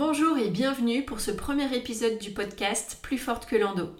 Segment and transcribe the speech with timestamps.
[0.00, 3.90] Bonjour et bienvenue pour ce premier épisode du podcast Plus forte que l'endo.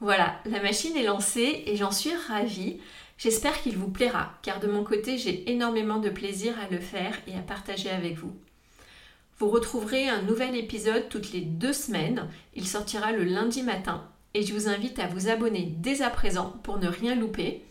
[0.00, 2.80] Voilà, la machine est lancée et j'en suis ravie.
[3.18, 7.14] J'espère qu'il vous plaira, car de mon côté, j'ai énormément de plaisir à le faire
[7.26, 8.34] et à partager avec vous.
[9.36, 12.30] Vous retrouverez un nouvel épisode toutes les deux semaines.
[12.54, 16.58] Il sortira le lundi matin et je vous invite à vous abonner dès à présent
[16.62, 17.62] pour ne rien louper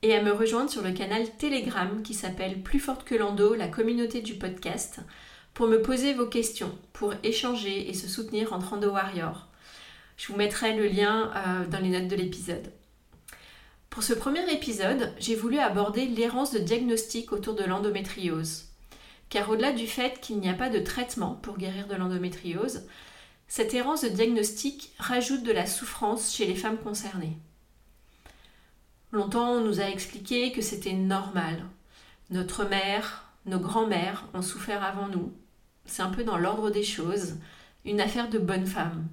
[0.00, 3.68] et à me rejoindre sur le canal Telegram qui s'appelle Plus forte que l'endo, la
[3.68, 5.00] communauté du podcast
[5.54, 9.46] pour me poser vos questions, pour échanger et se soutenir entre Endo Warrior.
[10.16, 12.72] Je vous mettrai le lien euh, dans les notes de l'épisode.
[13.88, 18.66] Pour ce premier épisode, j'ai voulu aborder l'errance de diagnostic autour de l'endométriose.
[19.30, 22.82] Car au-delà du fait qu'il n'y a pas de traitement pour guérir de l'endométriose,
[23.48, 27.36] cette errance de diagnostic rajoute de la souffrance chez les femmes concernées.
[29.10, 31.64] Longtemps, on nous a expliqué que c'était normal.
[32.30, 35.32] Notre mère, nos grands-mères ont souffert avant nous.
[35.86, 37.36] C'est un peu dans l'ordre des choses,
[37.84, 39.08] une affaire de bonne femme.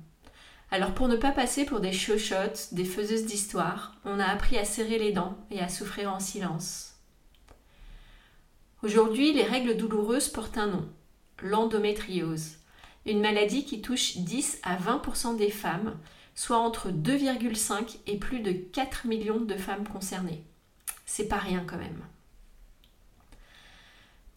[0.69, 4.65] Alors pour ne pas passer pour des chochottes, des faiseuses d'histoire, on a appris à
[4.65, 6.95] serrer les dents et à souffrir en silence.
[8.83, 10.87] Aujourd'hui, les règles douloureuses portent un nom,
[11.41, 12.57] l'endométriose,
[13.05, 15.97] une maladie qui touche 10 à 20% des femmes,
[16.35, 20.43] soit entre 2,5 et plus de 4 millions de femmes concernées.
[21.05, 22.01] C'est pas rien quand même.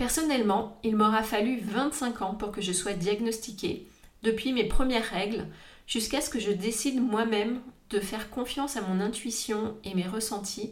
[0.00, 3.86] Personnellement, il m'aura fallu 25 ans pour que je sois diagnostiquée,
[4.22, 5.46] depuis mes premières règles,
[5.86, 10.70] jusqu'à ce que je décide moi-même de faire confiance à mon intuition et mes ressentis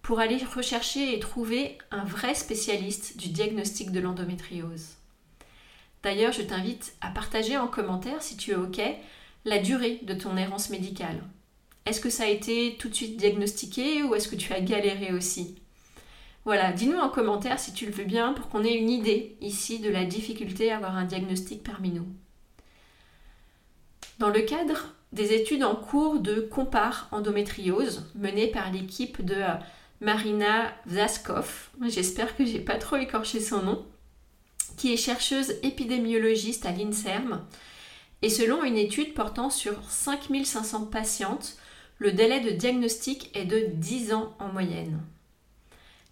[0.00, 4.90] pour aller rechercher et trouver un vrai spécialiste du diagnostic de l'endométriose.
[6.04, 8.80] D'ailleurs, je t'invite à partager en commentaire, si tu es OK,
[9.44, 11.20] la durée de ton errance médicale.
[11.84, 15.12] Est-ce que ça a été tout de suite diagnostiqué ou est-ce que tu as galéré
[15.12, 15.56] aussi?
[16.44, 19.78] Voilà, dis-nous en commentaire si tu le veux bien pour qu'on ait une idée ici
[19.78, 22.06] de la difficulté à avoir un diagnostic parmi nous.
[24.18, 29.54] Dans le cadre des études en cours de Compare endométriose menées par l'équipe de euh,
[30.00, 33.86] Marina Vzaskov, j'espère que j'ai pas trop écorché son nom,
[34.76, 37.44] qui est chercheuse épidémiologiste à l'INSERM,
[38.22, 41.56] et selon une étude portant sur 5500 patientes,
[41.98, 45.00] le délai de diagnostic est de 10 ans en moyenne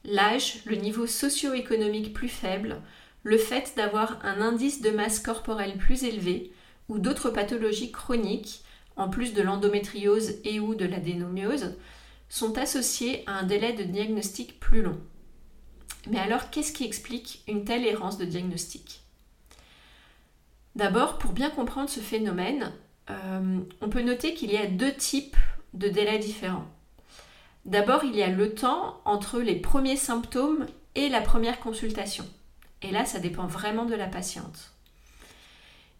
[0.04, 2.80] l'âge, le niveau socio-économique plus faible,
[3.22, 6.52] le fait d'avoir un indice de masse corporelle plus élevé
[6.88, 8.62] ou d'autres pathologies chroniques,
[8.96, 11.76] en plus de l'endométriose et ou de l'adénomiose,
[12.28, 14.98] sont associés à un délai de diagnostic plus long.
[16.08, 19.02] Mais alors, qu'est-ce qui explique une telle errance de diagnostic?
[20.76, 22.72] D'abord, pour bien comprendre ce phénomène,
[23.10, 25.36] euh, on peut noter qu'il y a deux types
[25.74, 26.66] de délais différents.
[27.64, 32.24] D'abord, il y a le temps entre les premiers symptômes et la première consultation.
[32.82, 34.72] Et là, ça dépend vraiment de la patiente.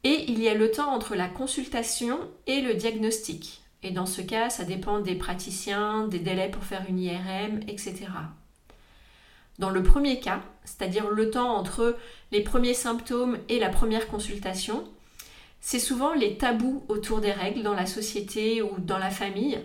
[0.02, 3.62] Et il y a le temps entre la consultation et le diagnostic.
[3.82, 8.06] Et dans ce cas, ça dépend des praticiens, des délais pour faire une IRM, etc.
[9.58, 11.96] Dans le premier cas, c'est-à-dire le temps entre
[12.32, 14.84] les premiers symptômes et la première consultation,
[15.60, 19.58] c'est souvent les tabous autour des règles dans la société ou dans la famille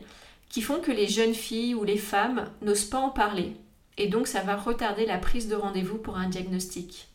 [0.50, 3.56] qui font que les jeunes filles ou les femmes n'osent pas en parler.
[3.98, 7.08] Et donc ça va retarder la prise de rendez-vous pour un diagnostic.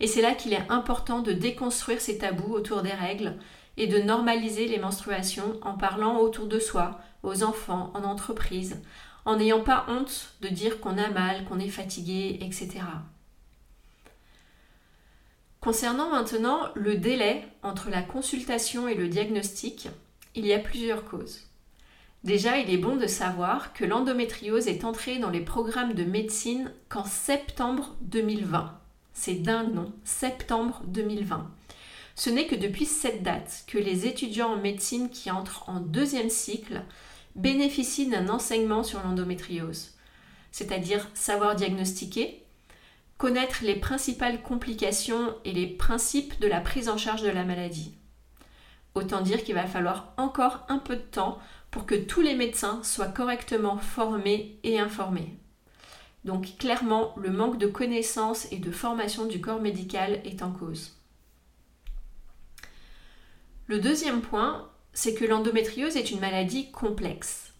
[0.00, 3.36] Et c'est là qu'il est important de déconstruire ces tabous autour des règles
[3.76, 8.80] et de normaliser les menstruations en parlant autour de soi, aux enfants, en entreprise,
[9.26, 12.80] en n'ayant pas honte de dire qu'on a mal, qu'on est fatigué, etc.
[15.60, 19.88] Concernant maintenant le délai entre la consultation et le diagnostic,
[20.34, 21.49] il y a plusieurs causes.
[22.22, 26.70] Déjà, il est bon de savoir que l'endométriose est entrée dans les programmes de médecine
[26.90, 28.78] qu'en septembre 2020.
[29.14, 29.92] C'est dingue, non?
[30.04, 31.50] Septembre 2020.
[32.16, 36.28] Ce n'est que depuis cette date que les étudiants en médecine qui entrent en deuxième
[36.28, 36.82] cycle
[37.36, 39.94] bénéficient d'un enseignement sur l'endométriose.
[40.52, 42.42] c'est-à-dire savoir diagnostiquer,
[43.18, 47.94] connaître les principales complications et les principes de la prise en charge de la maladie.
[48.94, 51.38] Autant dire qu'il va falloir encore un peu de temps
[51.70, 55.36] pour que tous les médecins soient correctement formés et informés.
[56.24, 60.96] Donc clairement, le manque de connaissances et de formation du corps médical est en cause.
[63.66, 67.52] Le deuxième point, c'est que l'endométriose est une maladie complexe.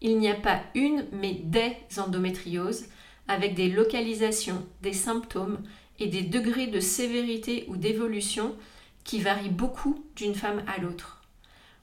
[0.00, 2.86] Il n'y a pas une, mais des endométrioses,
[3.28, 5.58] avec des localisations, des symptômes
[5.98, 8.54] et des degrés de sévérité ou d'évolution
[9.04, 11.22] qui varient beaucoup d'une femme à l'autre.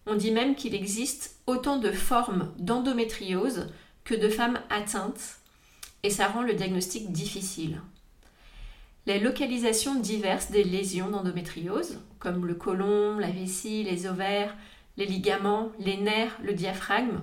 [0.05, 3.67] On dit même qu'il existe autant de formes d'endométriose
[4.03, 5.37] que de femmes atteintes,
[6.03, 7.81] et ça rend le diagnostic difficile.
[9.05, 14.55] Les localisations diverses des lésions d'endométriose, comme le côlon, la vessie, les ovaires,
[14.97, 17.21] les ligaments, les nerfs, le diaphragme,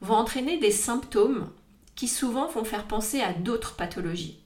[0.00, 1.48] vont entraîner des symptômes
[1.94, 4.40] qui souvent vont faire penser à d'autres pathologies.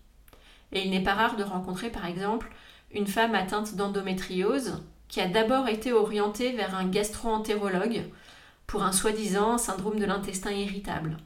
[0.73, 2.50] Et il n'est pas rare de rencontrer par exemple
[2.93, 8.05] une femme atteinte d'endométriose qui a d'abord été orientée vers un gastro-entérologue
[8.70, 11.17] pour un soi-disant syndrome de l'intestin irritable,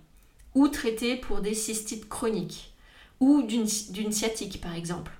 [0.54, 2.72] ou traitée pour des cystites chroniques,
[3.20, 5.12] ou d'une sciatique par exemple.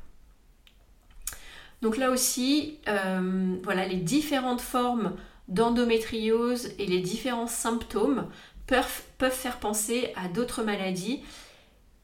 [1.83, 5.13] Donc là aussi, euh, voilà, les différentes formes
[5.49, 8.27] d'endométriose et les différents symptômes
[8.67, 11.21] peuvent, faire penser à d'autres maladies.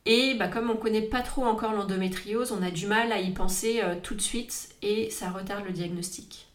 [0.05, 3.22] Et bah, comme on ne connaît pas trop encore l'endométriose, on a du mal à
[3.22, 6.50] y penser euh, tout de suite et ça retarde le diagnostic.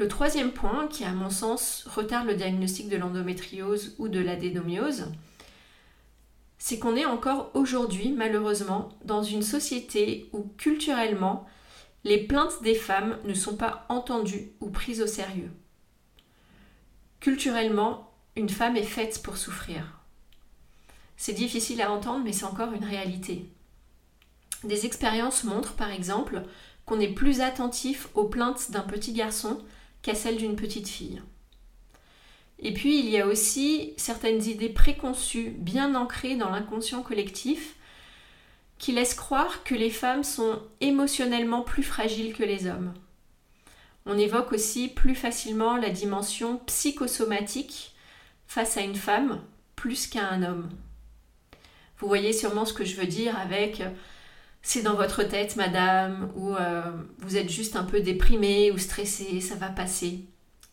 [0.00, 5.12] Le troisième point, qui à mon sens retarde le diagnostic de l'endométriose ou de l'adénomiose,
[6.56, 11.46] c'est qu'on est encore aujourd'hui, malheureusement, dans une société où culturellement,
[12.04, 15.50] les plaintes des femmes ne sont pas entendues ou prises au sérieux.
[17.20, 20.00] Culturellement, une femme est faite pour souffrir.
[21.18, 23.52] C'est difficile à entendre, mais c'est encore une réalité.
[24.64, 26.42] Des expériences montrent, par exemple,
[26.86, 29.62] qu'on est plus attentif aux plaintes d'un petit garçon
[30.02, 31.20] qu'à celles d'une petite fille.
[32.58, 37.76] Et puis, il y a aussi certaines idées préconçues, bien ancrées dans l'inconscient collectif,
[38.78, 42.94] qui laissent croire que les femmes sont émotionnellement plus fragiles que les hommes.
[44.06, 47.94] On évoque aussi plus facilement la dimension psychosomatique
[48.46, 49.40] face à une femme
[49.76, 50.70] plus qu'à un homme.
[51.98, 53.82] Vous voyez sûrement ce que je veux dire avec
[54.62, 56.82] c'est dans votre tête, madame, ou euh,
[57.18, 60.24] vous êtes juste un peu déprimé ou stressé, ça va passer.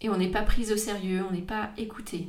[0.02, 2.28] Et on n'est pas prise au sérieux, on n'est pas écouté.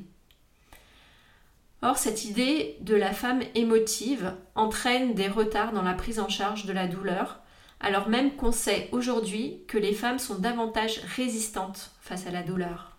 [1.83, 6.65] Or, cette idée de la femme émotive entraîne des retards dans la prise en charge
[6.65, 7.41] de la douleur,
[7.81, 12.97] alors même qu'on sait aujourd'hui que les femmes sont davantage résistantes face à la douleur.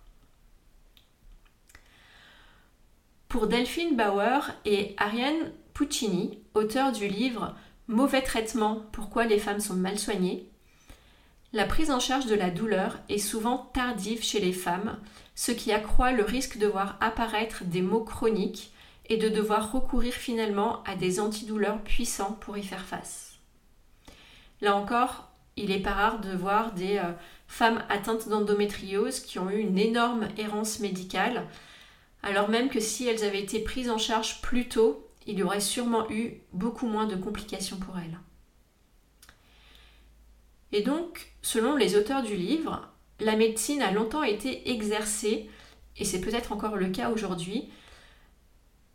[3.27, 7.55] Pour Delphine Bauer et Ariane Puccini, auteur du livre
[7.89, 10.47] Mauvais traitement, pourquoi les femmes sont mal soignées,
[11.53, 14.99] la prise en charge de la douleur est souvent tardive chez les femmes,
[15.33, 18.71] ce qui accroît le risque de voir apparaître des maux chroniques
[19.07, 23.39] et de devoir recourir finalement à des antidouleurs puissants pour y faire face.
[24.61, 27.11] Là encore, il est pas rare de voir des euh,
[27.47, 31.47] femmes atteintes d'endométriose qui ont eu une énorme errance médicale,
[32.21, 35.61] alors même que si elles avaient été prises en charge plus tôt, il y aurait
[35.61, 38.19] sûrement eu beaucoup moins de complications pour elles.
[40.71, 45.49] Et donc, selon les auteurs du livre, la médecine a longtemps été exercée,
[45.97, 47.69] et c'est peut-être encore le cas aujourd'hui,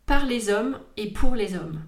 [0.05, 1.81] par les hommes et pour les hommes.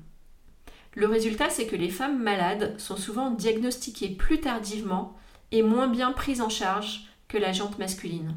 [0.95, 5.17] Le résultat, c'est que les femmes malades sont souvent diagnostiquées plus tardivement
[5.51, 8.33] et moins bien prises en charge que la jante masculine.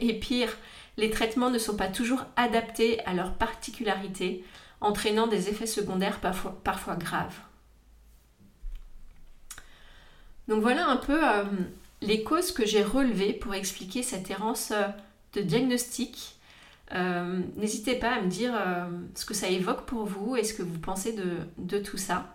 [0.00, 0.56] Et pire,
[0.98, 4.44] les traitements ne sont pas toujours adaptés à leurs particularités,
[4.80, 7.38] entraînant des effets secondaires parfois, graves.
[10.48, 11.44] Donc voilà un peu euh,
[12.02, 14.86] les causes que j'ai relevées pour expliquer cette errance euh,
[15.32, 16.34] de diagnostic
[16.94, 18.52] euh, n'hésitez pas à me dire
[19.16, 21.16] ce que ça évoque pour vous et ce que vous pensez
[21.58, 22.32] de, tout ça.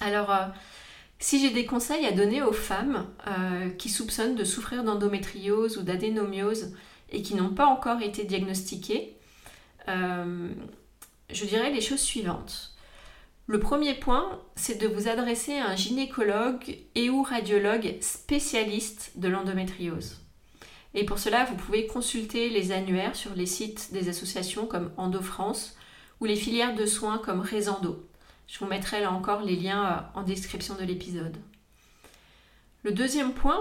[0.00, 0.36] Alors,
[1.20, 3.06] si j'ai des conseils à donner aux femmes
[3.78, 6.74] qui soupçonnent de souffrir d'endométriose ou d'adénomiose
[7.12, 9.16] et qui n'ont pas encore été diagnostiquées,
[11.30, 12.74] je dirais les choses suivantes.
[13.46, 19.28] Le premier point, c'est de vous adresser à un gynécologue et ou radiologue spécialiste de
[19.28, 20.20] l'endométriose.
[20.94, 25.20] Et pour cela, vous pouvez consulter les annuaires sur les sites des associations comme Endo
[25.20, 25.76] France
[26.20, 28.08] ou les filières de soins comme Resendo.
[28.46, 31.36] Je vous mettrai là encore les liens euh, en description de l'épisode.
[32.82, 33.60] Le deuxième point,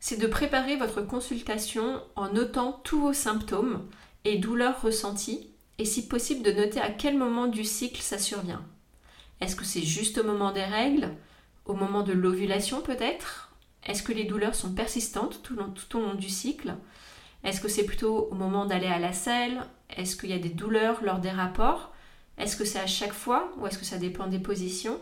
[0.00, 3.86] c'est de préparer votre consultation en notant tous vos symptômes
[4.24, 8.64] et douleurs ressenties et si possible de noter à quel moment du cycle ça survient.
[9.40, 11.10] Est-ce que c'est juste au moment des règles?
[11.66, 13.52] Au moment de l'ovulation peut-être?
[13.84, 15.58] Est-ce que les douleurs sont persistantes tout,
[15.96, 16.74] au long du cycle?
[17.44, 19.62] Est-ce que c'est plutôt au moment d'aller à la selle?
[19.96, 21.92] Est-ce qu'il y a des douleurs lors des rapports?
[22.38, 24.98] Est-ce que c'est à chaque fois ou est-ce que ça dépend des positions?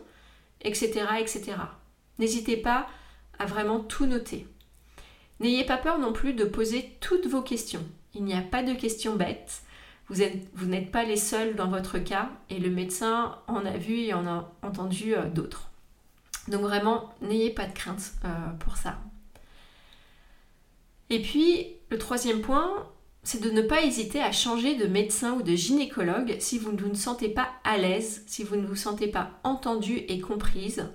[0.60, 1.02] Etc.
[1.18, 1.56] etc.
[2.18, 2.86] N'hésitez pas
[3.38, 4.46] à vraiment tout noter.
[5.40, 7.84] N'ayez pas peur non plus de poser toutes vos questions.
[8.14, 9.62] Il n'y a pas de questions bêtes.
[10.08, 14.12] Vous, n'êtes pas les seuls dans votre cas et le médecin en a vu et
[14.14, 15.70] en a entendu euh, d'autres.
[16.48, 18.98] Donc vraiment, n'ayez pas de crainte euh, pour ça.
[21.08, 22.86] Et puis, le troisième point,
[23.22, 26.78] c'est de ne pas hésiter à changer de médecin ou de gynécologue si vous ne
[26.78, 30.86] vous sentez pas à l'aise, si vous ne vous sentez pas entendue et comprise,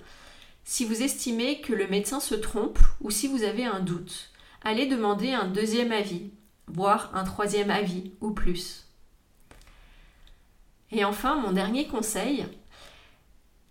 [0.64, 4.30] si vous estimez que le médecin se trompe ou si vous avez un doute.
[4.62, 6.30] Allez demander un deuxième avis,
[6.68, 8.89] voire un troisième avis ou plus.
[10.92, 12.46] Et enfin, mon dernier conseil,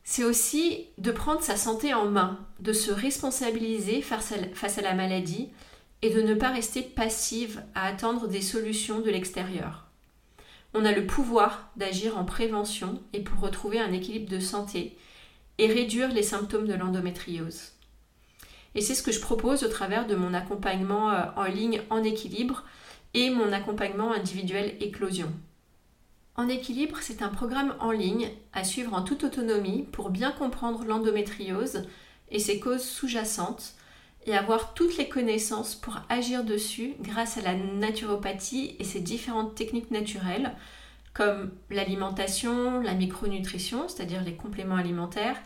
[0.03, 5.49] c'est aussi de prendre sa santé en main, de se responsabiliser face à, la maladie
[6.01, 9.85] et de ne pas rester passive à attendre des solutions de l'extérieur.
[10.73, 14.97] On a le pouvoir d'agir en prévention et pour retrouver un équilibre de santé
[15.57, 17.73] et réduire les symptômes de l'endométriose.
[18.75, 22.03] Et c'est ce que je propose au travers de mon accompagnement euh, en ligne en
[22.03, 22.63] équilibre
[23.13, 25.31] et mon accompagnement individuel éclosion.
[26.35, 30.85] En équilibre, c'est un programme en ligne à suivre en toute autonomie pour bien comprendre
[30.85, 31.83] l'endométriose
[32.31, 33.73] et ses causes sous-jacentes
[34.25, 39.55] et avoir toutes les connaissances pour agir dessus grâce à la naturopathie et ses différentes
[39.55, 40.55] techniques naturelles
[41.13, 45.37] comme l'alimentation, la micronutrition, c'est-à-dire les compléments alimentaires,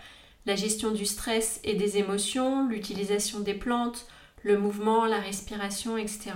[0.46, 4.06] la gestion du stress et des émotions, l'utilisation des plantes,
[4.44, 6.32] le mouvement, la respiration, etc.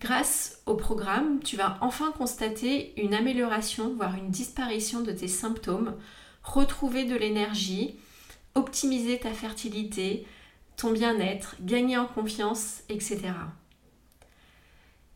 [0.00, 5.96] Grâce au programme, tu vas enfin constater une amélioration, voire une disparition de tes symptômes,
[6.44, 7.96] retrouver de l'énergie,
[8.54, 10.24] optimiser ta fertilité,
[10.76, 13.22] ton bien-être, gagner en confiance, etc.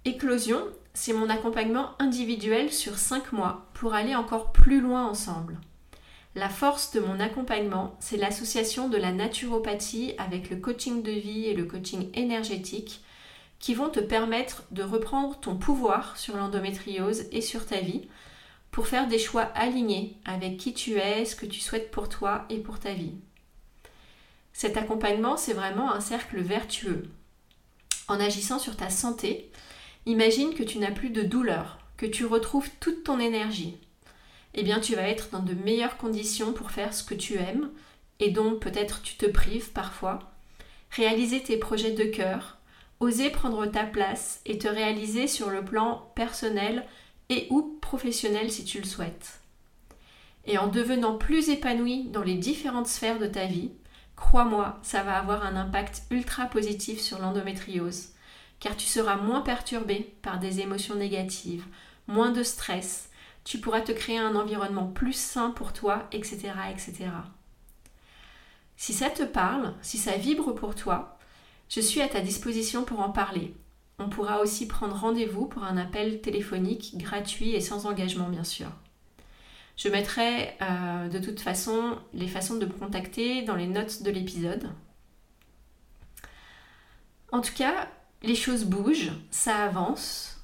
[0.04, 0.60] Éclosion,
[0.94, 5.60] c'est mon accompagnement individuel sur 5 mois pour aller encore plus loin ensemble.
[6.34, 11.44] La force de mon accompagnement, c'est l'association de la naturopathie avec le coaching de vie
[11.44, 13.00] et le coaching énergétique
[13.62, 18.08] qui vont te permettre de reprendre ton pouvoir sur l'endométriose et sur ta vie
[18.72, 22.44] pour faire des choix alignés avec qui tu es, ce que tu souhaites pour toi
[22.50, 23.14] et pour ta vie.
[24.52, 27.04] Cet accompagnement, c'est vraiment un cercle vertueux.
[28.08, 29.52] En agissant sur ta santé,
[30.06, 33.76] imagine que tu n'as plus de douleur, que tu retrouves toute ton énergie.
[34.54, 37.70] Eh bien, tu vas être dans de meilleures conditions pour faire ce que tu aimes
[38.18, 40.32] et dont peut-être tu te prives parfois,
[40.90, 42.58] réaliser tes projets de cœur,
[43.02, 46.86] oser prendre ta place et te réaliser sur le plan personnel
[47.28, 49.40] et ou professionnel si tu le souhaites.
[50.46, 53.72] Et en devenant plus épanoui dans les différentes sphères de ta vie,
[54.14, 58.10] crois-moi, ça va avoir un impact ultra positif sur l'endométriose,
[58.60, 61.66] car tu seras moins perturbé par des émotions négatives,
[62.06, 63.10] moins de stress,
[63.44, 66.52] tu pourras te créer un environnement plus sain pour toi, etc.
[66.70, 67.10] etc.
[68.76, 71.18] Si ça te parle, si ça vibre pour toi,
[71.68, 73.54] je suis à ta disposition pour en parler.
[73.98, 78.68] On pourra aussi prendre rendez-vous pour un appel téléphonique gratuit et sans engagement bien sûr.
[79.76, 84.10] Je mettrai euh, de toute façon les façons de me contacter dans les notes de
[84.10, 84.70] l'épisode.
[87.32, 87.88] En tout cas,
[88.22, 90.40] les choses bougent, ça avance.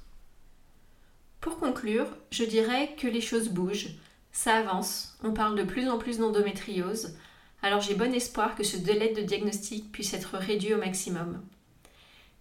[1.40, 3.90] Pour conclure, je dirais que les choses bougent,
[4.32, 7.16] ça avance, on parle de plus en plus d'endométriose,
[7.62, 11.42] alors j'ai bon espoir que ce délai de diagnostic puisse être réduit au maximum.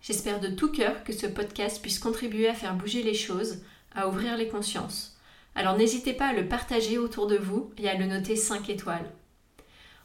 [0.02, 3.60] J'espère de tout cœur que ce podcast puisse contribuer à faire bouger les choses,
[3.96, 5.18] à ouvrir les consciences.
[5.56, 9.10] Alors n'hésitez pas à le partager autour de vous et à le noter 5 étoiles.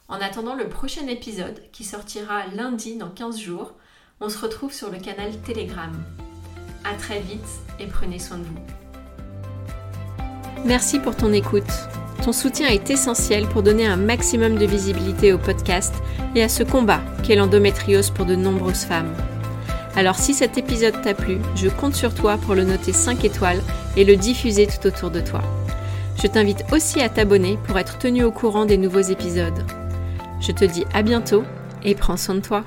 [0.07, 3.73] En attendant le prochain épisode qui sortira lundi dans 15 jours,
[4.19, 5.91] on se retrouve sur le canal Telegram.
[6.83, 7.39] A très vite
[7.79, 8.59] et prenez soin de vous.
[10.65, 12.02] Merci pour ton écoute.
[12.23, 15.93] Ton soutien est essentiel pour donner un maximum de visibilité au podcast
[16.35, 19.13] et à ce combat qu'est l'endométriose pour de nombreuses femmes.
[19.97, 23.61] Alors si cet épisode t'a plu, je compte sur toi pour le noter 5 étoiles
[23.97, 25.41] et le diffuser tout autour de toi.
[26.21, 29.65] Je t'invite aussi à t'abonner pour être tenu au courant des nouveaux épisodes.
[30.39, 31.43] Je te dis à bientôt
[31.83, 32.63] et prends soin de toi.